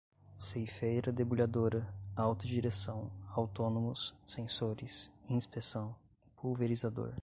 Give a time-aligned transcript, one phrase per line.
[0.35, 5.95] ceifeira-debulhadora, autodireção, autônomos, sensores, inspeção,
[6.37, 7.13] pulverizador